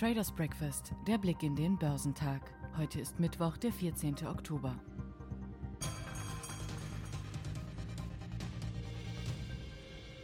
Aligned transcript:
Traders 0.00 0.32
Breakfast, 0.32 0.94
der 1.06 1.18
Blick 1.18 1.42
in 1.42 1.54
den 1.54 1.76
Börsentag. 1.76 2.40
Heute 2.78 2.98
ist 3.02 3.20
Mittwoch, 3.20 3.58
der 3.58 3.70
14. 3.70 4.26
Oktober. 4.26 4.74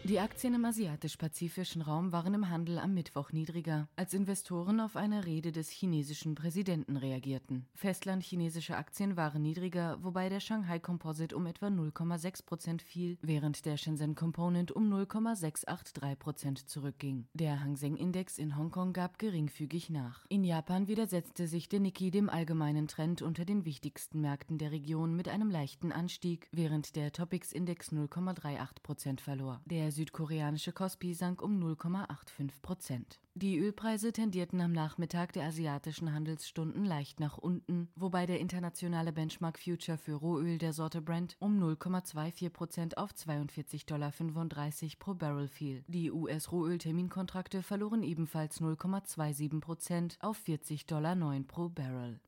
Die 0.06 0.20
Aktien 0.20 0.54
im 0.54 0.64
asiatisch-pazifischen 0.64 1.82
Raum 1.82 2.12
waren 2.12 2.32
im 2.32 2.48
Handel 2.48 2.78
am 2.78 2.94
Mittwoch 2.94 3.32
niedriger, 3.32 3.88
als 3.96 4.14
Investoren 4.14 4.78
auf 4.78 4.94
eine 4.94 5.26
Rede 5.26 5.50
des 5.50 5.68
chinesischen 5.68 6.36
Präsidenten 6.36 6.96
reagierten. 6.96 7.66
Festlandchinesische 7.74 8.76
Aktien 8.76 9.16
waren 9.16 9.42
niedriger, 9.42 9.98
wobei 10.02 10.28
der 10.28 10.38
Shanghai 10.38 10.78
Composite 10.78 11.34
um 11.34 11.44
etwa 11.46 11.66
0,6 11.66 12.46
Prozent 12.46 12.82
fiel, 12.82 13.18
während 13.20 13.66
der 13.66 13.76
Shenzhen 13.76 14.14
Component 14.14 14.70
um 14.70 14.88
0,683 14.88 16.16
Prozent 16.20 16.68
zurückging. 16.68 17.26
Der 17.34 17.64
Hang 17.64 17.74
Seng 17.74 17.96
Index 17.96 18.38
in 18.38 18.56
Hongkong 18.56 18.92
gab 18.92 19.18
geringfügig 19.18 19.90
nach. 19.90 20.24
In 20.28 20.44
Japan 20.44 20.86
widersetzte 20.86 21.48
sich 21.48 21.68
der 21.68 21.80
Nikkei 21.80 22.10
dem 22.10 22.30
allgemeinen 22.30 22.86
Trend 22.86 23.22
unter 23.22 23.44
den 23.44 23.64
wichtigsten 23.64 24.20
Märkten 24.20 24.58
der 24.58 24.70
Region 24.70 25.16
mit 25.16 25.28
einem 25.28 25.50
leichten 25.50 25.90
Anstieg, 25.90 26.48
während 26.52 26.94
der 26.94 27.10
Topix 27.10 27.50
Index 27.50 27.90
0,38 27.90 28.68
Prozent 28.84 29.20
verlor. 29.20 29.60
Der 29.64 29.95
südkoreanische 29.96 30.72
Kospi 30.72 31.14
sank 31.14 31.42
um 31.42 31.58
0,85 31.60 32.50
Prozent. 32.62 33.18
Die 33.34 33.58
Ölpreise 33.58 34.12
tendierten 34.12 34.60
am 34.60 34.72
Nachmittag 34.72 35.32
der 35.32 35.44
asiatischen 35.44 36.12
Handelsstunden 36.12 36.84
leicht 36.84 37.20
nach 37.20 37.36
unten, 37.36 37.88
wobei 37.96 38.24
der 38.24 38.40
internationale 38.40 39.12
Benchmark 39.12 39.58
Future 39.58 39.98
für 39.98 40.14
Rohöl 40.14 40.58
der 40.58 40.72
Sorte 40.72 41.02
Brent 41.02 41.36
um 41.38 41.60
0,24 41.62 42.50
Prozent 42.50 42.96
auf 42.96 43.10
42,35 43.12 43.86
Dollar 43.86 44.12
pro 44.98 45.14
Barrel 45.14 45.48
fiel. 45.48 45.84
Die 45.88 46.10
US-Rohöl-Terminkontrakte 46.10 47.62
verloren 47.62 48.02
ebenfalls 48.02 48.60
0,27 48.60 49.60
Prozent 49.60 50.18
auf 50.20 50.38
40,09 50.46 50.86
Dollar 50.86 51.16
pro 51.46 51.68
Barrel. 51.68 52.20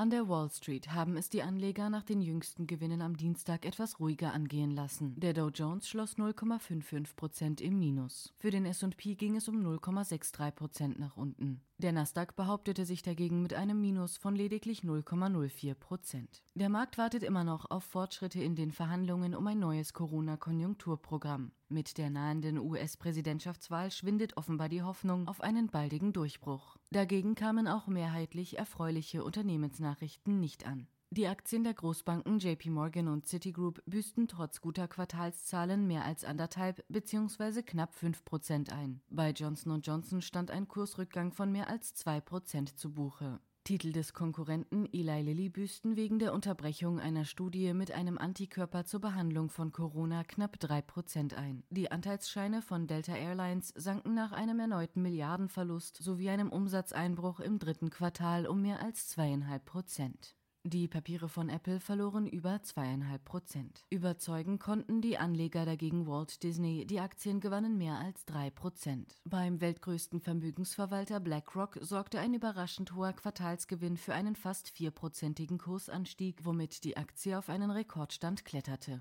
An 0.00 0.08
der 0.08 0.30
Wall 0.30 0.48
Street 0.48 0.94
haben 0.94 1.18
es 1.18 1.28
die 1.28 1.42
Anleger 1.42 1.90
nach 1.90 2.04
den 2.04 2.22
jüngsten 2.22 2.66
Gewinnen 2.66 3.02
am 3.02 3.18
Dienstag 3.18 3.66
etwas 3.66 4.00
ruhiger 4.00 4.32
angehen 4.32 4.70
lassen. 4.70 5.14
Der 5.20 5.34
Dow 5.34 5.50
Jones 5.50 5.86
schloss 5.86 6.16
0,55 6.16 7.16
Prozent 7.16 7.60
im 7.60 7.78
Minus. 7.78 8.32
Für 8.38 8.50
den 8.50 8.64
S&P 8.64 9.14
ging 9.14 9.36
es 9.36 9.46
um 9.46 9.56
0,63 9.56 10.52
Prozent 10.52 10.98
nach 10.98 11.18
unten. 11.18 11.60
Der 11.80 11.92
Nasdaq 11.92 12.36
behauptete 12.36 12.84
sich 12.84 13.00
dagegen 13.00 13.40
mit 13.40 13.54
einem 13.54 13.80
Minus 13.80 14.18
von 14.18 14.36
lediglich 14.36 14.82
0,04 14.82 15.72
Prozent. 15.72 16.44
Der 16.54 16.68
Markt 16.68 16.98
wartet 16.98 17.22
immer 17.22 17.42
noch 17.42 17.70
auf 17.70 17.84
Fortschritte 17.84 18.42
in 18.42 18.54
den 18.54 18.70
Verhandlungen 18.70 19.34
um 19.34 19.46
ein 19.46 19.58
neues 19.58 19.94
Corona-Konjunkturprogramm. 19.94 21.52
Mit 21.70 21.96
der 21.96 22.10
nahenden 22.10 22.58
US-Präsidentschaftswahl 22.58 23.90
schwindet 23.90 24.36
offenbar 24.36 24.68
die 24.68 24.82
Hoffnung 24.82 25.26
auf 25.26 25.40
einen 25.40 25.68
baldigen 25.68 26.12
Durchbruch. 26.12 26.76
Dagegen 26.90 27.34
kamen 27.34 27.66
auch 27.66 27.86
mehrheitlich 27.86 28.58
erfreuliche 28.58 29.24
Unternehmensnachrichten 29.24 30.38
nicht 30.38 30.66
an. 30.66 30.86
Die 31.12 31.26
Aktien 31.26 31.64
der 31.64 31.74
Großbanken 31.74 32.38
JP 32.38 32.70
Morgan 32.70 33.08
und 33.08 33.26
Citigroup 33.26 33.82
büßten 33.84 34.28
trotz 34.28 34.60
guter 34.60 34.86
Quartalszahlen 34.86 35.84
mehr 35.84 36.04
als 36.04 36.24
anderthalb 36.24 36.84
bzw. 36.88 37.62
knapp 37.62 37.96
fünf 37.96 38.24
Prozent 38.24 38.72
ein. 38.72 39.00
Bei 39.10 39.30
Johnson 39.30 39.80
Johnson 39.80 40.22
stand 40.22 40.52
ein 40.52 40.68
Kursrückgang 40.68 41.32
von 41.32 41.50
mehr 41.50 41.68
als 41.68 41.94
zwei 41.94 42.20
Prozent 42.20 42.78
zu 42.78 42.92
Buche. 42.92 43.40
Titel 43.64 43.90
des 43.90 44.14
Konkurrenten 44.14 44.86
Eli 44.92 45.22
Lilly 45.22 45.48
büßten 45.48 45.96
wegen 45.96 46.20
der 46.20 46.32
Unterbrechung 46.32 47.00
einer 47.00 47.24
Studie 47.24 47.74
mit 47.74 47.90
einem 47.90 48.16
Antikörper 48.16 48.84
zur 48.84 49.00
Behandlung 49.00 49.50
von 49.50 49.72
Corona 49.72 50.22
knapp 50.22 50.60
drei 50.60 50.80
Prozent 50.80 51.34
ein. 51.34 51.64
Die 51.70 51.90
Anteilsscheine 51.90 52.62
von 52.62 52.86
Delta 52.86 53.16
Airlines 53.16 53.74
sanken 53.76 54.14
nach 54.14 54.30
einem 54.30 54.60
erneuten 54.60 55.02
Milliardenverlust 55.02 55.96
sowie 55.96 56.30
einem 56.30 56.50
Umsatzeinbruch 56.50 57.40
im 57.40 57.58
dritten 57.58 57.90
Quartal 57.90 58.46
um 58.46 58.62
mehr 58.62 58.80
als 58.80 59.08
zweieinhalb 59.08 59.64
Prozent. 59.64 60.36
Die 60.64 60.88
Papiere 60.88 61.30
von 61.30 61.48
Apple 61.48 61.80
verloren 61.80 62.26
über 62.26 62.62
zweieinhalb 62.62 63.24
Prozent. 63.24 63.86
Überzeugen 63.88 64.58
konnten 64.58 65.00
die 65.00 65.16
Anleger 65.16 65.64
dagegen 65.64 66.06
Walt 66.06 66.42
Disney, 66.42 66.84
die 66.84 67.00
Aktien 67.00 67.40
gewannen 67.40 67.78
mehr 67.78 67.98
als 67.98 68.26
drei 68.26 68.50
Prozent. 68.50 69.16
Beim 69.24 69.62
weltgrößten 69.62 70.20
Vermögensverwalter 70.20 71.18
BlackRock 71.18 71.78
sorgte 71.80 72.20
ein 72.20 72.34
überraschend 72.34 72.94
hoher 72.94 73.14
Quartalsgewinn 73.14 73.96
für 73.96 74.12
einen 74.12 74.36
fast 74.36 74.68
vierprozentigen 74.68 75.56
Kursanstieg, 75.56 76.44
womit 76.44 76.84
die 76.84 76.98
Aktie 76.98 77.38
auf 77.38 77.48
einen 77.48 77.70
Rekordstand 77.70 78.44
kletterte. 78.44 79.00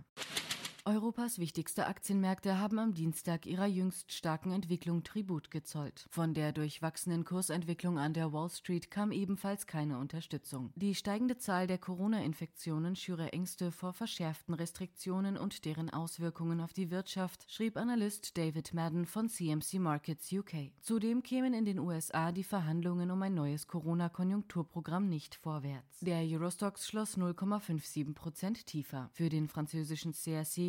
Europas 0.86 1.40
wichtigste 1.40 1.88
Aktienmärkte 1.88 2.58
haben 2.58 2.80
am 2.80 2.94
Dienstag 2.94 3.46
ihrer 3.46 3.66
jüngst 3.66 4.14
starken 4.14 4.52
Entwicklung 4.52 5.04
Tribut 5.04 5.52
gezollt. 5.52 6.08
Von 6.10 6.34
der 6.34 6.54
durchwachsenen 6.54 7.26
Kursentwicklung 7.26 8.00
an 8.00 8.14
der 8.14 8.32
Wall 8.32 8.50
Street 8.50 8.90
kam 8.90 9.12
ebenfalls 9.12 9.68
keine 9.68 9.98
Unterstützung. 9.98 10.72
Die 10.76 10.96
steigende 10.96 11.38
Zahl 11.38 11.68
der 11.68 11.80
Corona-Infektionen 11.80 12.96
schüre 12.96 13.34
Ängste 13.34 13.72
vor 13.72 13.94
verschärften 13.94 14.54
Restriktionen 14.54 15.38
und 15.38 15.66
deren 15.66 15.90
Auswirkungen 15.90 16.62
auf 16.62 16.72
die 16.72 16.92
Wirtschaft, 16.92 17.46
schrieb 17.52 17.76
Analyst 17.76 18.38
David 18.38 18.74
Madden 18.74 19.06
von 19.06 19.28
CMC 19.28 19.80
Markets 19.80 20.32
UK. 20.32 20.72
Zudem 20.82 21.24
kämen 21.24 21.54
in 21.54 21.66
den 21.66 21.80
USA 21.80 22.32
die 22.32 22.44
Verhandlungen 22.44 23.12
um 23.12 23.22
ein 23.22 23.34
neues 23.34 23.68
Corona-Konjunkturprogramm 23.68 25.10
nicht 25.10 25.36
vorwärts. 25.36 26.00
Der 26.00 26.22
Eurostox 26.22 26.88
schloss 26.88 27.18
0,57 27.18 28.14
Prozent 28.14 28.66
tiefer. 28.66 29.10
Für 29.14 29.28
den 29.28 29.50
französischen 29.50 30.14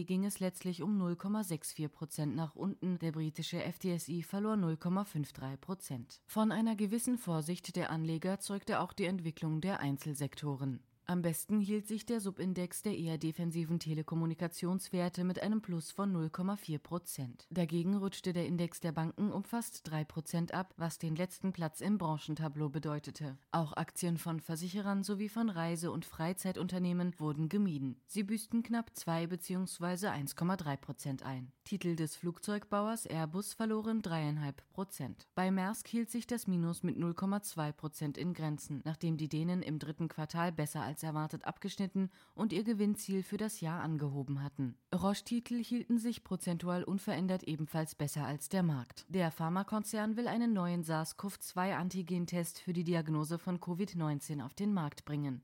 Ging 0.05 0.25
es 0.25 0.41
letztlich 0.41 0.83
um 0.83 1.01
0,64 1.01 1.89
Prozent 1.89 2.35
nach 2.35 2.55
unten, 2.55 2.99
der 2.99 3.13
britische 3.13 3.61
FTSI 3.61 4.23
verlor 4.23 4.55
0,53 4.55 5.57
Prozent. 5.57 6.21
Von 6.27 6.53
einer 6.53 6.77
gewissen 6.77 7.19
Vorsicht 7.19 7.77
der 7.77 7.91
Anleger 7.91 8.41
zeugte 8.41 8.81
auch 8.81 8.93
die 8.93 9.05
Entwicklung 9.05 9.61
der 9.61 9.81
Einzelsektoren. 9.81 10.81
Am 11.11 11.23
besten 11.23 11.59
hielt 11.59 11.89
sich 11.89 12.07
der 12.07 12.21
Subindex 12.21 12.83
der 12.83 12.97
eher 12.97 13.19
defensiven 13.19 13.81
Telekommunikationswerte 13.81 15.25
mit 15.25 15.43
einem 15.43 15.61
Plus 15.61 15.91
von 15.91 16.15
0,4 16.15 16.79
Prozent. 16.79 17.49
Dagegen 17.51 17.97
rutschte 17.97 18.33
der 18.33 18.47
Index 18.47 18.79
der 18.79 18.93
Banken 18.93 19.33
um 19.33 19.43
fast 19.43 19.91
3 19.91 20.05
Prozent 20.05 20.55
ab, 20.55 20.73
was 20.77 20.99
den 20.99 21.17
letzten 21.17 21.53
Platz 21.53 21.81
im 21.81 21.99
Branchentableau 21.99 22.69
bedeutete. 22.69 23.37
Auch 23.51 23.73
Aktien 23.73 24.19
von 24.19 24.39
Versicherern 24.39 25.03
sowie 25.03 25.29
von 25.29 25.51
Reise- 25.51 25.91
und 25.91 26.05
Freizeitunternehmen 26.05 27.13
wurden 27.19 27.49
gemieden. 27.49 27.97
Sie 28.07 28.23
büßten 28.23 28.63
knapp 28.63 28.95
2 28.95 29.27
bzw. 29.27 30.07
1,3 30.07 30.77
Prozent 30.77 31.23
ein. 31.25 31.51
Titel 31.65 31.97
des 31.97 32.15
Flugzeugbauers 32.15 33.07
Airbus 33.07 33.55
verloren 33.55 34.01
3,5 34.03 34.55
Prozent. 34.73 35.27
Bei 35.35 35.51
Maersk 35.51 35.89
hielt 35.89 36.13
sich 36.13 36.29
das 36.29 36.47
Minus 36.47 36.85
mit 36.85 36.97
0,2 36.97 37.73
Prozent 37.73 38.17
in 38.17 38.33
Grenzen, 38.33 38.81
nachdem 38.85 39.17
die 39.17 39.29
Dänen 39.29 39.63
im 39.63 39.81
dritten 39.81 40.07
Quartal 40.07 40.53
besser 40.53 40.83
als 40.83 41.00
erwartet 41.03 41.45
abgeschnitten 41.45 42.11
und 42.35 42.53
ihr 42.53 42.65
Gewinnziel 42.65 43.23
für 43.23 43.37
das 43.37 43.61
Jahr 43.61 43.83
angehoben 43.83 44.43
hatten. 44.43 44.77
Roche-Titel 44.95 45.63
hielten 45.63 45.99
sich 45.99 46.25
prozentual 46.25 46.85
unverändert 46.85 47.43
ebenfalls 47.45 47.95
besser 47.95 48.25
als 48.25 48.49
der 48.49 48.63
Markt. 48.63 49.07
Der 49.09 49.31
Pharmakonzern 49.31 50.17
will 50.17 50.29
einen 50.29 50.53
neuen 50.53 50.85
SARS-CoV-2-Antigentest 50.85 52.61
für 52.61 52.73
die 52.73 52.85
Diagnose 52.85 53.39
von 53.39 53.59
Covid-19 53.59 54.45
auf 54.45 54.55
den 54.55 54.73
Markt 54.73 55.05
bringen. 55.05 55.43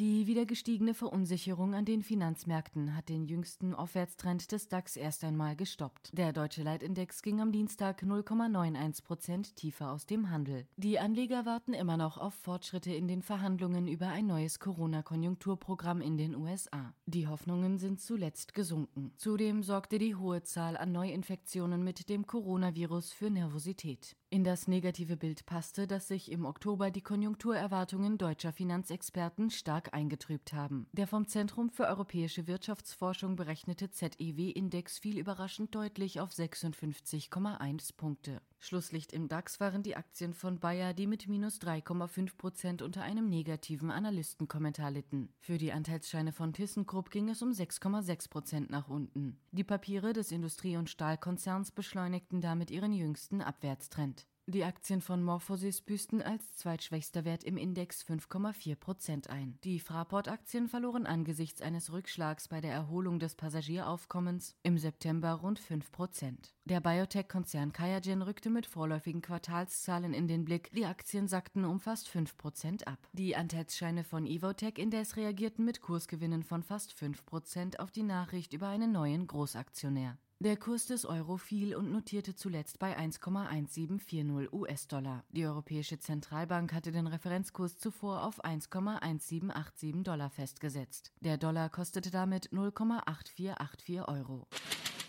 Die 0.00 0.28
wieder 0.28 0.46
gestiegene 0.46 0.94
Verunsicherung 0.94 1.74
an 1.74 1.84
den 1.84 2.04
Finanzmärkten 2.04 2.94
hat 2.94 3.08
den 3.08 3.24
jüngsten 3.24 3.74
Aufwärtstrend 3.74 4.52
des 4.52 4.68
DAX 4.68 4.94
erst 4.94 5.24
einmal 5.24 5.56
gestoppt. 5.56 6.16
Der 6.16 6.32
deutsche 6.32 6.62
Leitindex 6.62 7.20
ging 7.20 7.40
am 7.40 7.50
Dienstag 7.50 8.04
0,91 8.04 9.02
Prozent 9.02 9.56
tiefer 9.56 9.90
aus 9.90 10.06
dem 10.06 10.30
Handel. 10.30 10.68
Die 10.76 11.00
Anleger 11.00 11.46
warten 11.46 11.74
immer 11.74 11.96
noch 11.96 12.16
auf 12.16 12.34
Fortschritte 12.34 12.92
in 12.92 13.08
den 13.08 13.22
Verhandlungen 13.22 13.88
über 13.88 14.06
ein 14.06 14.28
neues 14.28 14.60
Corona-Konjunkturprogramm 14.60 16.00
in 16.00 16.16
den 16.16 16.36
USA. 16.36 16.94
Die 17.06 17.26
Hoffnungen 17.26 17.78
sind 17.78 18.00
zuletzt 18.00 18.54
gesunken. 18.54 19.10
Zudem 19.16 19.64
sorgte 19.64 19.98
die 19.98 20.14
hohe 20.14 20.44
Zahl 20.44 20.76
an 20.76 20.92
Neuinfektionen 20.92 21.82
mit 21.82 22.08
dem 22.08 22.24
Coronavirus 22.24 23.12
für 23.12 23.30
Nervosität. 23.30 24.14
In 24.30 24.44
das 24.44 24.68
negative 24.68 25.16
Bild 25.16 25.46
passte, 25.46 25.86
dass 25.86 26.08
sich 26.08 26.30
im 26.30 26.44
Oktober 26.44 26.90
die 26.90 27.00
Konjunkturerwartungen 27.00 28.18
deutscher 28.18 28.52
Finanzexperten 28.52 29.48
stark 29.48 29.94
eingetrübt 29.94 30.52
haben. 30.52 30.86
Der 30.92 31.06
vom 31.06 31.26
Zentrum 31.26 31.70
für 31.70 31.86
europäische 31.86 32.46
Wirtschaftsforschung 32.46 33.36
berechnete 33.36 33.90
ZEW-Index 33.90 34.98
fiel 34.98 35.16
überraschend 35.18 35.74
deutlich 35.74 36.20
auf 36.20 36.30
56,1 36.30 37.96
Punkte. 37.96 38.42
Schlusslicht 38.60 39.12
im 39.12 39.28
DAX 39.28 39.60
waren 39.60 39.82
die 39.82 39.96
Aktien 39.96 40.34
von 40.34 40.58
Bayer, 40.58 40.92
die 40.92 41.06
mit 41.06 41.28
minus 41.28 41.60
3,5 41.60 42.36
Prozent 42.36 42.82
unter 42.82 43.02
einem 43.02 43.28
negativen 43.28 43.90
Analystenkommentar 43.90 44.90
litten. 44.90 45.32
Für 45.40 45.58
die 45.58 45.72
Anteilsscheine 45.72 46.32
von 46.32 46.52
ThyssenKrupp 46.52 47.10
ging 47.10 47.28
es 47.28 47.40
um 47.40 47.50
6,6 47.50 48.28
Prozent 48.28 48.70
nach 48.70 48.88
unten. 48.88 49.38
Die 49.52 49.64
Papiere 49.64 50.12
des 50.12 50.32
Industrie- 50.32 50.76
und 50.76 50.90
Stahlkonzerns 50.90 51.70
beschleunigten 51.70 52.40
damit 52.40 52.70
ihren 52.70 52.92
jüngsten 52.92 53.42
Abwärtstrend. 53.42 54.26
Die 54.50 54.64
Aktien 54.64 55.02
von 55.02 55.22
Morphosis 55.22 55.82
büßten 55.82 56.22
als 56.22 56.54
zweitschwächster 56.54 57.26
Wert 57.26 57.44
im 57.44 57.58
Index 57.58 58.02
5,4 58.02 58.76
Prozent 58.76 59.28
ein. 59.28 59.58
Die 59.62 59.78
Fraport-Aktien 59.78 60.68
verloren 60.68 61.04
angesichts 61.04 61.60
eines 61.60 61.92
Rückschlags 61.92 62.48
bei 62.48 62.62
der 62.62 62.72
Erholung 62.72 63.18
des 63.18 63.34
Passagieraufkommens 63.34 64.56
im 64.62 64.78
September 64.78 65.34
rund 65.34 65.58
5 65.58 65.92
Prozent. 65.92 66.54
Der 66.64 66.80
Biotech-Konzern 66.80 67.74
Kayagen 67.74 68.22
rückte 68.22 68.48
mit 68.48 68.64
vorläufigen 68.64 69.20
Quartalszahlen 69.20 70.14
in 70.14 70.28
den 70.28 70.46
Blick. 70.46 70.70
Die 70.72 70.86
Aktien 70.86 71.28
sackten 71.28 71.66
um 71.66 71.78
fast 71.78 72.08
5 72.08 72.38
Prozent 72.38 72.88
ab. 72.88 73.06
Die 73.12 73.36
Anteilsscheine 73.36 74.02
von 74.02 74.26
Evotech 74.26 74.78
indes 74.78 75.18
reagierten 75.18 75.66
mit 75.66 75.82
Kursgewinnen 75.82 76.42
von 76.42 76.62
fast 76.62 76.94
5 76.94 77.26
Prozent 77.26 77.80
auf 77.80 77.90
die 77.90 78.02
Nachricht 78.02 78.54
über 78.54 78.68
einen 78.68 78.92
neuen 78.92 79.26
Großaktionär. 79.26 80.16
Der 80.40 80.56
Kurs 80.56 80.86
des 80.86 81.04
Euro 81.04 81.36
fiel 81.36 81.74
und 81.74 81.90
notierte 81.90 82.36
zuletzt 82.36 82.78
bei 82.78 82.96
1,1740 82.96 84.52
US-Dollar. 84.52 85.24
Die 85.32 85.44
Europäische 85.44 85.98
Zentralbank 85.98 86.72
hatte 86.72 86.92
den 86.92 87.08
Referenzkurs 87.08 87.76
zuvor 87.76 88.22
auf 88.22 88.44
1,1787 88.44 90.04
Dollar 90.04 90.30
festgesetzt. 90.30 91.10
Der 91.22 91.38
Dollar 91.38 91.68
kostete 91.70 92.12
damit 92.12 92.50
0,8484 92.50 94.06
Euro. 94.06 94.46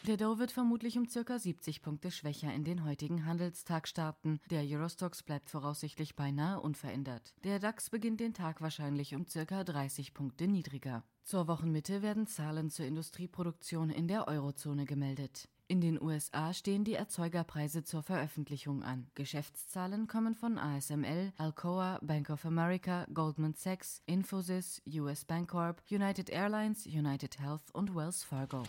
Der 0.08 0.16
Dow 0.18 0.40
wird 0.40 0.52
vermutlich 0.52 0.98
um 0.98 1.08
ca. 1.08 1.38
70 1.38 1.82
Punkte 1.82 2.10
schwächer 2.10 2.54
in 2.54 2.64
den 2.64 2.86
heutigen 2.86 3.26
Handelstag 3.26 3.88
starten. 3.88 4.40
Der 4.50 4.64
Eurostox 4.64 5.24
bleibt 5.24 5.50
voraussichtlich 5.50 6.16
beinahe 6.16 6.62
unverändert. 6.62 7.34
Der 7.44 7.60
DAX 7.60 7.90
beginnt 7.90 8.20
den 8.20 8.34
Tag 8.34 8.62
wahrscheinlich 8.62 9.14
um 9.14 9.26
ca. 9.26 9.64
30 9.64 10.14
Punkte 10.14 10.48
niedriger. 10.48 11.04
Zur 11.24 11.48
Wochenmitte 11.48 12.02
werden 12.02 12.28
Zahlen 12.28 12.70
zur 12.70 12.86
Industrieproduktion 12.86 13.90
in 13.90 14.08
der 14.08 14.28
Eurozone 14.28 14.86
gemeldet. 14.86 15.50
In 15.68 15.82
den 15.82 16.02
USA 16.02 16.52
stehen 16.54 16.84
die 16.84 16.96
Erzeugerpreise 16.96 17.84
zur 17.84 18.02
Veröffentlichung 18.02 18.82
an. 18.82 19.12
Geschäftszahlen 19.14 20.08
kommen 20.08 20.34
von 20.34 20.58
ASML, 20.58 21.32
Alcoa, 21.38 22.00
Bank 22.02 22.32
of 22.32 22.46
America, 22.46 23.06
Goldman 23.14 23.54
Sachs, 23.54 24.02
Infosys, 24.08 24.82
US 24.88 25.26
Bancorp, 25.26 25.84
United 25.92 26.32
Airlines, 26.32 26.88
United 26.88 27.40
Health 27.40 27.70
und 27.74 27.96
Wells 27.96 28.24
Fargo. 28.24 28.64